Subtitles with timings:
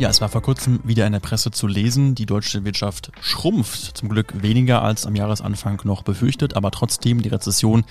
[0.00, 3.98] Ja, es war vor kurzem wieder in der Presse zu lesen, die deutsche Wirtschaft schrumpft.
[3.98, 7.84] Zum Glück weniger als am Jahresanfang noch befürchtet, aber trotzdem die Rezession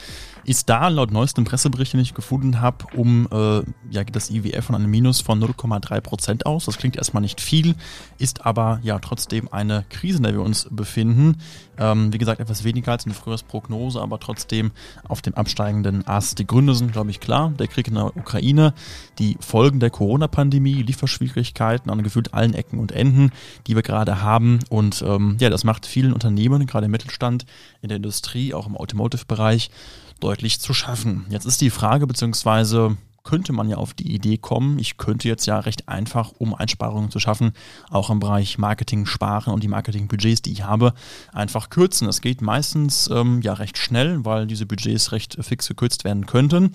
[0.44, 3.62] ist da laut neuesten Pressebericht, den ich gefunden habe, um äh,
[3.92, 6.66] ja, geht das IWF von einem Minus von 0,3 Prozent aus.
[6.66, 7.76] Das klingt erstmal nicht viel,
[8.18, 11.38] ist aber ja trotzdem eine Krise, in der wir uns befinden.
[11.78, 14.72] Ähm, wie gesagt, etwas weniger als eine frühere Prognose, aber trotzdem
[15.08, 16.40] auf dem absteigenden Ast.
[16.40, 17.54] Die Gründe sind, glaube ich, klar.
[17.60, 18.74] Der Krieg in der Ukraine,
[19.20, 23.32] die Folgen der Corona-Pandemie, Lieferschwierigkeiten an gefühlt allen Ecken und Enden,
[23.68, 24.60] die wir gerade haben.
[24.70, 27.46] Und ähm, ja, das macht vielen Unternehmen, gerade im Mittelstand,
[27.82, 29.72] in der Industrie, auch im Automotive-Bereich,
[30.20, 31.26] deutlich zu schaffen.
[31.30, 32.98] Jetzt ist die Frage, beziehungsweise
[33.30, 37.12] könnte man ja auf die Idee kommen, ich könnte jetzt ja recht einfach, um Einsparungen
[37.12, 37.52] zu schaffen,
[37.92, 40.96] auch im Bereich Marketing sparen und die Marketingbudgets, die ich habe,
[41.32, 42.08] einfach kürzen.
[42.08, 46.72] Das geht meistens ähm, ja recht schnell, weil diese Budgets recht fix gekürzt werden könnten.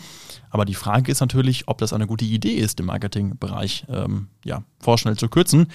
[0.48, 4.62] Aber die Frage ist natürlich, ob das eine gute Idee ist, im Marketingbereich ähm, ja,
[4.78, 5.66] vorschnell zu kürzen.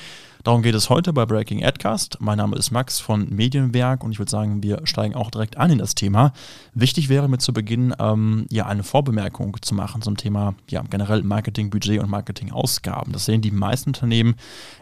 [0.43, 2.17] Darum geht es heute bei Breaking Adcast.
[2.21, 5.69] Mein Name ist Max von Medienwerk und ich würde sagen, wir steigen auch direkt an
[5.69, 6.31] in das Thema.
[6.73, 11.23] Wichtig wäre mir zu Beginn ähm, ja eine Vorbemerkung zu machen zum Thema ja, generell
[11.23, 13.11] Marketingbudget und Marketingausgaben.
[13.11, 14.35] Das sehen die meisten Unternehmen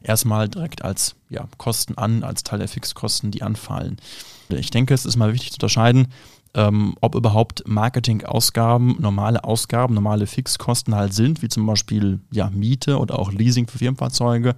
[0.04, 3.98] erstmal direkt als ja, Kosten an, als Teil der Fixkosten, die anfallen.
[4.50, 6.10] Ich denke, es ist mal wichtig zu unterscheiden,
[6.54, 12.98] ähm, ob überhaupt Marketingausgaben normale Ausgaben, normale Fixkosten halt sind, wie zum Beispiel ja, Miete
[12.98, 14.56] oder auch Leasing für Firmenfahrzeuge.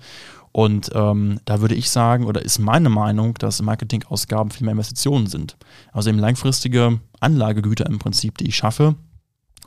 [0.52, 5.28] Und ähm, da würde ich sagen, oder ist meine Meinung, dass Marketingausgaben viel mehr Investitionen
[5.28, 5.58] sind.
[5.92, 8.96] Also eben langfristige Anlagegüter im Prinzip, die ich schaffe,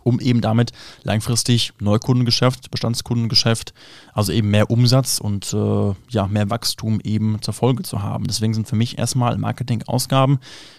[0.05, 0.73] um eben damit
[1.03, 3.75] langfristig Neukundengeschäft, Bestandskundengeschäft,
[4.13, 8.27] also eben mehr Umsatz und äh, ja, mehr Wachstum eben zur Folge zu haben.
[8.27, 10.39] Deswegen sind für mich erstmal Marketingausgaben,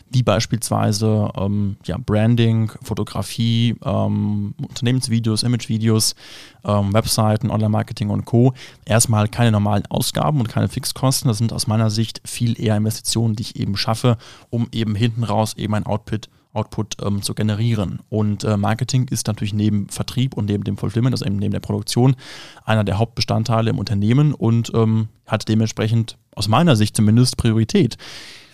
[0.10, 6.16] wie beispielsweise ähm, ja, Branding, Fotografie, ähm, Unternehmensvideos, Imagevideos,
[6.64, 8.54] ähm, Webseiten, Online-Marketing und Co.
[8.86, 11.28] erstmal keine normalen Ausgaben und keine Fixkosten.
[11.28, 14.18] Das sind aus meiner Sicht viel eher Investitionen, die ich eben schaffe,
[14.50, 18.00] um eben hinten raus eben ein Output Output ähm, zu generieren.
[18.10, 21.60] Und äh, Marketing ist natürlich neben Vertrieb und neben dem Fulfillment, also eben neben der
[21.60, 22.16] Produktion,
[22.64, 27.98] einer der Hauptbestandteile im Unternehmen und ähm, hat dementsprechend aus meiner Sicht zumindest Priorität.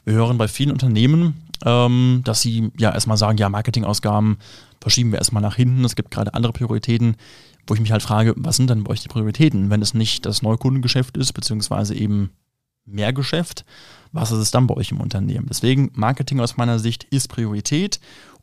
[0.05, 4.37] Wir hören bei vielen Unternehmen, ähm, dass sie ja erstmal sagen, ja, Marketingausgaben
[4.81, 5.83] verschieben wir erstmal nach hinten.
[5.83, 7.15] Es gibt gerade andere Prioritäten,
[7.67, 10.25] wo ich mich halt frage, was sind denn bei euch die Prioritäten, wenn es nicht
[10.25, 12.31] das Neukundengeschäft ist, beziehungsweise eben
[12.89, 13.65] Mehrgeschäft,
[14.11, 15.47] was ist es dann bei euch im Unternehmen?
[15.49, 17.99] Deswegen, Marketing aus meiner Sicht ist Priorität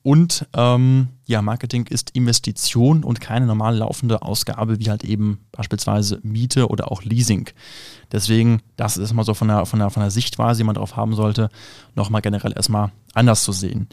[0.07, 6.21] und ähm, ja, Marketing ist Investition und keine normal laufende Ausgabe wie halt eben beispielsweise
[6.23, 7.51] Miete oder auch Leasing.
[8.13, 10.95] Deswegen, das ist mal so von der, von der, von der Sichtweise, die man drauf
[10.95, 11.51] haben sollte,
[11.97, 13.89] nochmal generell erstmal anders zu sehen.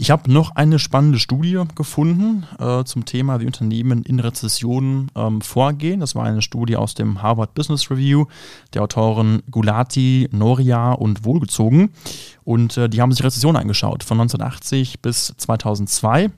[0.00, 5.40] Ich habe noch eine spannende Studie gefunden äh, zum Thema, wie Unternehmen in Rezessionen ähm,
[5.40, 5.98] vorgehen.
[5.98, 8.26] Das war eine Studie aus dem Harvard Business Review
[8.74, 11.90] der Autoren Gulati, Noria und Wohlgezogen.
[12.44, 16.30] Und äh, die haben sich Rezession angeschaut von 1980 bis 2002.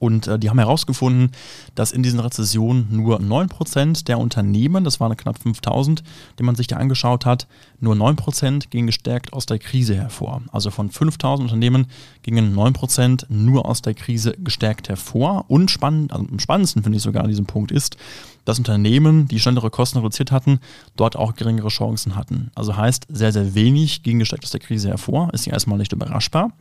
[0.00, 1.30] Und äh, die haben herausgefunden,
[1.74, 6.02] dass in diesen Rezessionen nur 9% der Unternehmen, das waren knapp 5000,
[6.38, 7.46] die man sich da angeschaut hat,
[7.80, 10.40] nur 9% gingen gestärkt aus der Krise hervor.
[10.52, 11.86] Also von 5000 Unternehmen
[12.22, 15.44] gingen 9% nur aus der Krise gestärkt hervor.
[15.48, 17.98] Und spannend, also am spannendsten finde ich sogar an diesem Punkt ist,
[18.46, 20.60] dass Unternehmen, die schnellere Kosten reduziert hatten,
[20.96, 22.50] dort auch geringere Chancen hatten.
[22.54, 25.92] Also heißt, sehr, sehr wenig ging gestärkt aus der Krise hervor, ist ja erstmal nicht
[25.92, 26.52] überraschbar.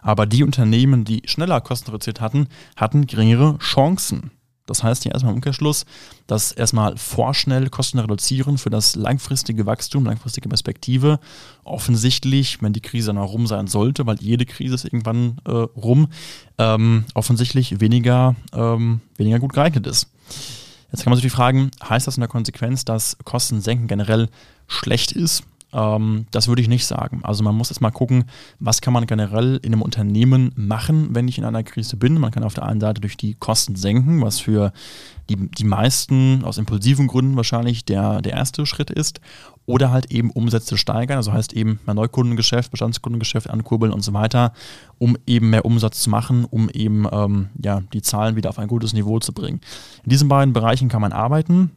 [0.00, 4.30] Aber die Unternehmen, die schneller Kosten reduziert hatten, hatten geringere Chancen.
[4.66, 5.84] Das heißt hier erstmal im Umkehrschluss,
[6.26, 11.20] dass erstmal vorschnell Kosten reduzieren für das langfristige Wachstum, langfristige Perspektive
[11.64, 15.50] offensichtlich, wenn die Krise dann auch rum sein sollte, weil jede Krise ist irgendwann äh,
[15.50, 16.08] rum,
[16.56, 20.08] ähm, offensichtlich weniger, ähm, weniger gut geeignet ist.
[20.90, 24.28] Jetzt kann man sich fragen, heißt das in der Konsequenz, dass Kosten senken generell
[24.66, 25.42] schlecht ist?
[25.74, 27.20] Ähm, das würde ich nicht sagen.
[27.24, 28.24] Also man muss jetzt mal gucken,
[28.60, 32.18] was kann man generell in einem Unternehmen machen, wenn ich in einer Krise bin.
[32.18, 34.72] Man kann auf der einen Seite durch die Kosten senken, was für
[35.28, 39.20] die, die meisten aus impulsiven Gründen wahrscheinlich der, der erste Schritt ist.
[39.66, 44.52] Oder halt eben Umsätze steigern, also heißt eben mehr Neukundengeschäft, Bestandskundengeschäft ankurbeln und so weiter,
[44.98, 48.68] um eben mehr Umsatz zu machen, um eben ähm, ja, die Zahlen wieder auf ein
[48.68, 49.60] gutes Niveau zu bringen.
[50.04, 51.70] In diesen beiden Bereichen kann man arbeiten.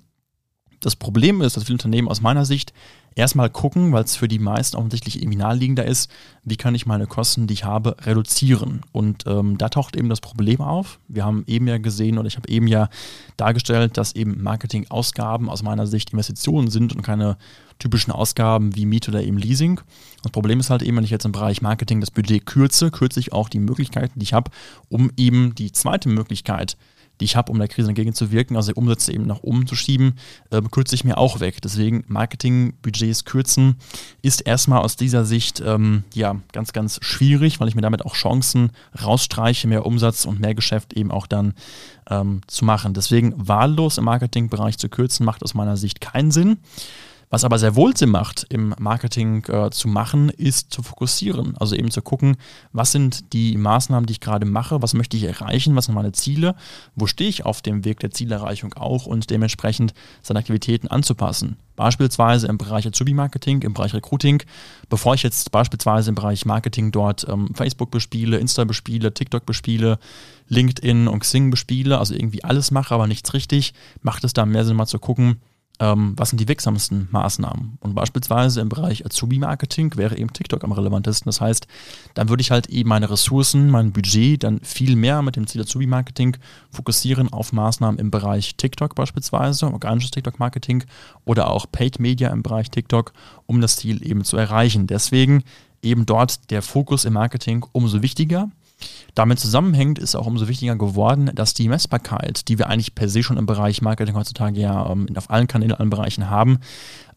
[0.80, 2.74] Das Problem ist, dass viele Unternehmen aus meiner Sicht
[3.18, 6.10] erstmal gucken, weil es für die meisten offensichtlich irgendwie naheliegender ist,
[6.44, 8.82] wie kann ich meine Kosten, die ich habe, reduzieren.
[8.92, 11.00] Und ähm, da taucht eben das Problem auf.
[11.08, 12.90] Wir haben eben ja gesehen oder ich habe eben ja
[13.36, 17.38] dargestellt, dass eben Marketingausgaben aus meiner Sicht Investitionen sind und keine
[17.80, 19.82] typischen Ausgaben wie Miete oder eben Leasing.
[20.22, 23.20] Das Problem ist halt eben, wenn ich jetzt im Bereich Marketing das Budget kürze, kürze
[23.20, 24.52] ich auch die Möglichkeiten, die ich habe,
[24.90, 26.78] um eben die zweite Möglichkeit
[27.20, 30.16] die ich habe, um der Krise entgegenzuwirken, also Umsätze eben nach oben zu schieben,
[30.52, 31.62] äh, kürze ich mir auch weg.
[31.62, 33.76] Deswegen Marketingbudgets kürzen
[34.22, 38.14] ist erstmal aus dieser Sicht ähm, ja ganz, ganz schwierig, weil ich mir damit auch
[38.14, 38.72] Chancen
[39.04, 41.54] rausstreiche, mehr Umsatz und mehr Geschäft eben auch dann
[42.10, 42.94] ähm, zu machen.
[42.94, 46.58] Deswegen wahllos im Marketingbereich zu kürzen, macht aus meiner Sicht keinen Sinn.
[47.30, 51.58] Was aber sehr wohl Sinn macht, im Marketing äh, zu machen, ist zu fokussieren.
[51.58, 52.38] Also eben zu gucken,
[52.72, 56.14] was sind die Maßnahmen, die ich gerade mache, was möchte ich erreichen, was sind meine
[56.14, 56.56] Ziele,
[56.96, 61.58] wo stehe ich auf dem Weg der Zielerreichung auch und dementsprechend seine Aktivitäten anzupassen.
[61.76, 64.42] Beispielsweise im Bereich Azubi-Marketing, im Bereich Recruiting,
[64.90, 70.00] bevor ich jetzt beispielsweise im Bereich Marketing dort ähm, Facebook bespiele, Insta bespiele, TikTok bespiele,
[70.48, 74.64] LinkedIn und Xing bespiele, also irgendwie alles mache, aber nichts richtig, macht es da mehr
[74.64, 75.42] Sinn mal zu gucken,
[75.80, 77.78] ähm, was sind die wirksamsten Maßnahmen?
[77.80, 81.30] Und beispielsweise im Bereich Azubi-Marketing wäre eben TikTok am relevantesten.
[81.30, 81.68] Das heißt,
[82.16, 85.62] dann würde ich halt eben meine Ressourcen, mein Budget dann viel mehr mit dem Ziel
[85.62, 86.38] Azubi-Marketing
[86.72, 90.84] fokussieren auf Maßnahmen im Bereich TikTok beispielsweise, organisches TikTok-Marketing
[91.26, 93.14] oder auch Paid Media im Bereich TikTok,
[93.46, 94.88] um das Ziel eben zu erreichen.
[94.88, 95.44] Deswegen
[95.82, 98.50] eben dort der Fokus im Marketing umso wichtiger.
[99.16, 103.24] Damit zusammenhängt ist auch umso wichtiger geworden, dass die Messbarkeit, die wir eigentlich per se
[103.24, 106.60] schon im Bereich Marketing heutzutage ja ähm, auf allen Kanälen, allen Bereichen haben,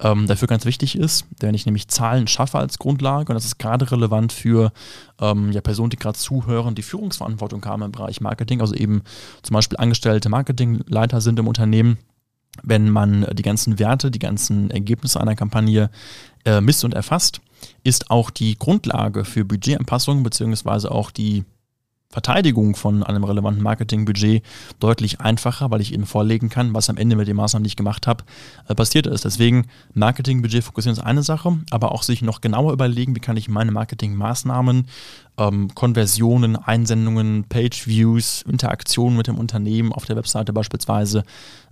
[0.01, 1.27] ähm, dafür ganz wichtig ist.
[1.39, 4.73] Wenn ich nämlich Zahlen schaffe als Grundlage, und das ist gerade relevant für
[5.21, 9.03] ähm, ja, Personen, die gerade zuhören, die Führungsverantwortung haben im Bereich Marketing, also eben
[9.43, 11.99] zum Beispiel angestellte Marketingleiter sind im Unternehmen,
[12.63, 15.91] wenn man die ganzen Werte, die ganzen Ergebnisse einer Kampagne
[16.45, 17.41] äh, misst und erfasst,
[17.85, 21.45] ist auch die Grundlage für Budgetanpassungen beziehungsweise auch die
[22.13, 24.43] Verteidigung von einem relevanten Marketingbudget
[24.81, 27.77] deutlich einfacher, weil ich eben vorlegen kann, was am Ende mit den Maßnahmen, die ich
[27.77, 28.25] gemacht habe,
[28.69, 29.25] äh, passiert ist.
[29.25, 33.49] Deswegen Marketingbudget fokussieren ist eine Sache, aber auch sich noch genauer überlegen, wie kann ich
[33.49, 34.89] meine Marketingmaßnahmen,
[35.39, 41.23] ähm, Konversionen, Einsendungen, Page-Views, Interaktionen mit dem Unternehmen auf der Webseite beispielsweise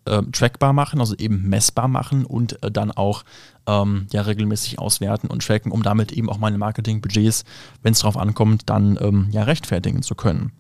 [0.04, 3.24] äh, trackbar machen, also eben messbar machen und äh, dann auch
[3.68, 7.44] ähm, ja, regelmäßig auswerten und tracken, um damit eben auch meine Marketingbudgets,
[7.82, 10.52] wenn es darauf ankommt, dann ähm, ja rechtfertigen zu können.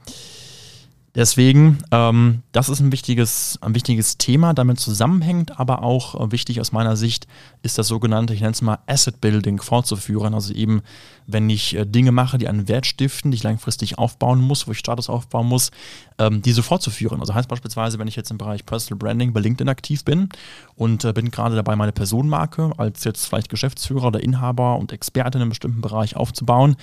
[1.18, 6.60] Deswegen, ähm, das ist ein wichtiges, ein wichtiges Thema, damit zusammenhängt, aber auch äh, wichtig
[6.60, 7.26] aus meiner Sicht
[7.60, 10.32] ist das sogenannte, ich nenne es mal Asset Building fortzuführen.
[10.32, 10.80] Also eben,
[11.26, 14.70] wenn ich äh, Dinge mache, die einen Wert stiften, die ich langfristig aufbauen muss, wo
[14.70, 15.72] ich Status aufbauen muss,
[16.20, 17.18] ähm, diese fortzuführen.
[17.18, 20.28] Also heißt beispielsweise, wenn ich jetzt im Bereich Personal Branding bei LinkedIn aktiv bin
[20.76, 25.38] und äh, bin gerade dabei, meine Personenmarke als jetzt vielleicht Geschäftsführer oder Inhaber und Experte
[25.38, 26.76] in einem bestimmten Bereich aufzubauen,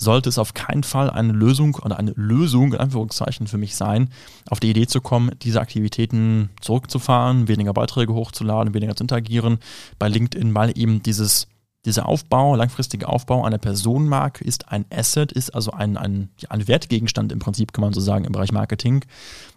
[0.00, 4.08] sollte es auf keinen Fall eine Lösung oder eine Lösung, in Anführungszeichen, für mich sein,
[4.48, 9.58] auf die Idee zu kommen, diese Aktivitäten zurückzufahren, weniger Beiträge hochzuladen, weniger zu interagieren
[9.98, 11.46] bei LinkedIn, weil eben dieses
[11.86, 17.32] dieser Aufbau, langfristige Aufbau einer Personenmarke ist ein Asset, ist also ein, ein, ein Wertgegenstand
[17.32, 19.02] im Prinzip, kann man so sagen, im Bereich Marketing,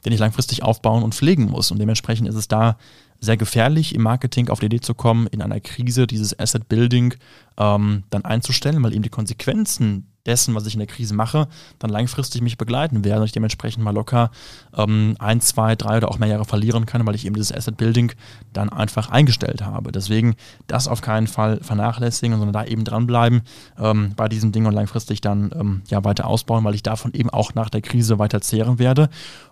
[0.05, 1.69] den ich langfristig aufbauen und pflegen muss.
[1.71, 2.77] Und dementsprechend ist es da
[3.19, 7.13] sehr gefährlich, im Marketing auf die Idee zu kommen, in einer Krise dieses Asset Building
[7.57, 11.47] ähm, dann einzustellen, weil eben die Konsequenzen dessen, was ich in der Krise mache,
[11.79, 14.31] dann langfristig mich begleiten werden und ich dementsprechend mal locker
[14.75, 17.77] ähm, ein, zwei, drei oder auch mehr Jahre verlieren kann, weil ich eben dieses Asset
[17.77, 18.13] Building
[18.53, 19.91] dann einfach eingestellt habe.
[19.91, 20.35] Deswegen
[20.67, 23.41] das auf keinen Fall vernachlässigen, sondern da eben dranbleiben
[23.77, 27.29] ähm, bei diesem Ding und langfristig dann ähm, ja weiter ausbauen, weil ich davon eben
[27.29, 29.09] auch nach der Krise weiter zehren werde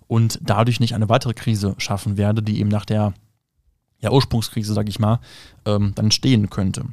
[0.07, 3.13] und dadurch nicht eine weitere Krise schaffen werde, die eben nach der
[4.00, 5.19] ja, Ursprungskrise, sage ich mal,
[5.65, 6.86] ähm, dann entstehen könnte.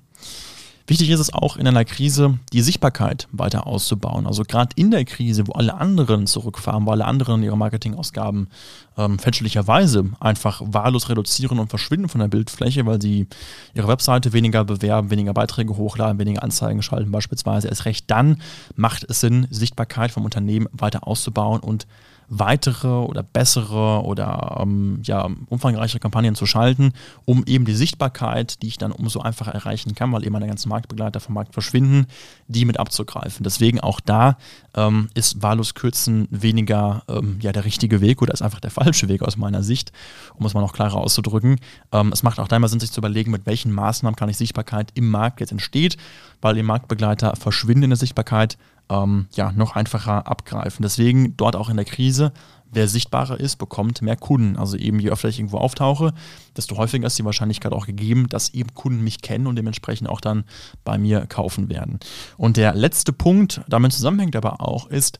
[0.88, 4.26] Wichtig ist es auch in einer Krise, die Sichtbarkeit weiter auszubauen.
[4.26, 8.48] Also gerade in der Krise, wo alle anderen zurückfahren, wo alle anderen ihre Marketingausgaben
[8.96, 13.26] ähm, fälschlicherweise einfach wahllos reduzieren und verschwinden von der Bildfläche, weil sie
[13.74, 17.68] ihre Webseite weniger bewerben, weniger Beiträge hochladen, weniger Anzeigen schalten beispielsweise.
[17.68, 18.40] Erst recht dann
[18.74, 21.86] macht es Sinn, Sichtbarkeit vom Unternehmen weiter auszubauen und
[22.28, 26.92] weitere oder bessere oder ähm, ja, umfangreichere Kampagnen zu schalten,
[27.24, 30.68] um eben die Sichtbarkeit, die ich dann umso einfacher erreichen kann, weil eben meine ganzen
[30.68, 32.06] Marktbegleiter vom Markt verschwinden,
[32.46, 33.44] die mit abzugreifen.
[33.44, 34.36] Deswegen auch da
[34.74, 39.08] ähm, ist wahllos kürzen weniger ähm, ja, der richtige Weg oder ist einfach der falsche
[39.08, 39.92] Weg aus meiner Sicht,
[40.34, 41.56] um es mal noch klarer auszudrücken.
[41.92, 44.36] Ähm, es macht auch da immer Sinn, sich zu überlegen, mit welchen Maßnahmen kann ich
[44.36, 45.96] Sichtbarkeit im Markt jetzt entsteht,
[46.42, 48.58] weil die Marktbegleiter verschwinden in der Sichtbarkeit
[48.90, 50.82] ähm, ja, noch einfacher abgreifen.
[50.82, 52.32] Deswegen dort auch in der Krise,
[52.70, 54.56] wer sichtbarer ist, bekommt mehr Kunden.
[54.56, 56.12] Also eben je öfter ich irgendwo auftauche,
[56.56, 60.20] desto häufiger ist die Wahrscheinlichkeit auch gegeben, dass eben Kunden mich kennen und dementsprechend auch
[60.20, 60.44] dann
[60.84, 61.98] bei mir kaufen werden.
[62.36, 65.18] Und der letzte Punkt, damit zusammenhängt aber auch, ist,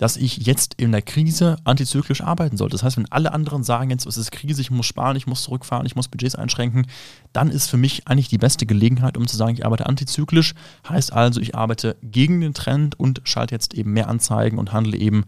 [0.00, 2.72] dass ich jetzt in der Krise antizyklisch arbeiten sollte.
[2.72, 5.42] Das heißt, wenn alle anderen sagen jetzt, es ist Krise, ich muss sparen, ich muss
[5.42, 6.86] zurückfahren, ich muss Budgets einschränken,
[7.34, 10.54] dann ist für mich eigentlich die beste Gelegenheit, um zu sagen, ich arbeite antizyklisch.
[10.88, 14.96] Heißt also, ich arbeite gegen den Trend und schalte jetzt eben mehr Anzeigen und handle
[14.96, 15.26] eben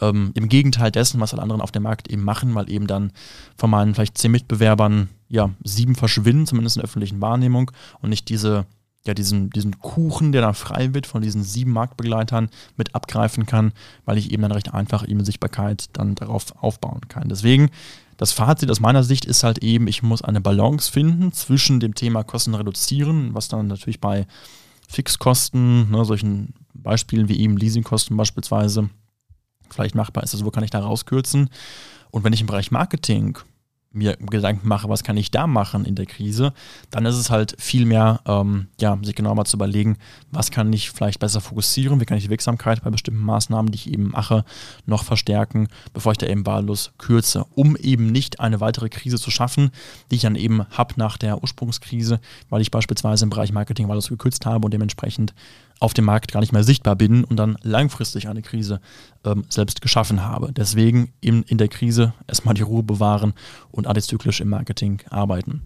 [0.00, 3.12] ähm, im Gegenteil dessen, was alle anderen auf dem Markt eben machen, weil eben dann
[3.58, 8.30] von meinen vielleicht zehn Mitbewerbern ja sieben verschwinden, zumindest in der öffentlichen Wahrnehmung und nicht
[8.30, 8.64] diese
[9.06, 13.72] ja, diesen, diesen Kuchen, der dann frei wird von diesen sieben Marktbegleitern, mit abgreifen kann,
[14.04, 17.28] weil ich eben dann recht einfach eben Sichtbarkeit dann darauf aufbauen kann.
[17.28, 17.70] Deswegen,
[18.16, 21.94] das Fazit aus meiner Sicht ist halt eben, ich muss eine Balance finden zwischen dem
[21.94, 24.26] Thema Kosten reduzieren, was dann natürlich bei
[24.88, 28.88] Fixkosten, ne, solchen Beispielen wie eben Leasingkosten beispielsweise
[29.70, 30.34] vielleicht machbar ist.
[30.34, 31.50] Also wo kann ich da rauskürzen?
[32.10, 33.38] Und wenn ich im Bereich Marketing
[33.94, 36.52] mir Gedanken mache, was kann ich da machen in der Krise,
[36.90, 39.96] dann ist es halt viel mehr, ähm, ja, sich genau mal zu überlegen,
[40.30, 43.76] was kann ich vielleicht besser fokussieren, wie kann ich die Wirksamkeit bei bestimmten Maßnahmen, die
[43.76, 44.44] ich eben mache,
[44.86, 49.30] noch verstärken, bevor ich da eben wahllos kürze, um eben nicht eine weitere Krise zu
[49.30, 49.70] schaffen,
[50.10, 52.20] die ich dann eben habe nach der Ursprungskrise,
[52.50, 55.34] weil ich beispielsweise im Bereich Marketing wahllos gekürzt habe und dementsprechend
[55.80, 58.80] auf dem Markt gar nicht mehr sichtbar bin und dann langfristig eine Krise
[59.24, 60.52] ähm, selbst geschaffen habe.
[60.52, 63.34] Deswegen in, in der Krise erstmal die Ruhe bewahren
[63.70, 65.62] und antizyklisch im Marketing arbeiten.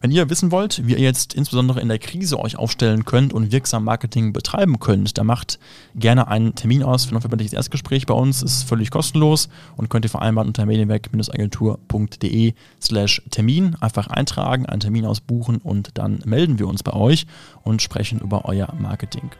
[0.00, 3.52] Wenn ihr wissen wollt, wie ihr jetzt insbesondere in der Krise euch aufstellen könnt und
[3.52, 5.58] wirksam Marketing betreiben könnt, dann macht
[5.94, 8.42] gerne einen Termin aus für ein verbindliches Erstgespräch bei uns.
[8.42, 13.76] Ist völlig kostenlos und könnt ihr vereinbaren unter medienwerk-agentur.de slash Termin.
[13.80, 17.26] Einfach eintragen, einen Termin ausbuchen und dann melden wir uns bei euch
[17.62, 19.30] und sprechen über euer Marketing.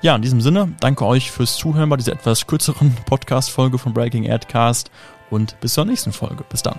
[0.00, 4.30] Ja, in diesem Sinne, danke euch fürs Zuhören bei dieser etwas kürzeren Podcast-Folge von Breaking
[4.30, 4.90] Adcast
[5.30, 6.44] und bis zur nächsten Folge.
[6.48, 6.78] Bis dann.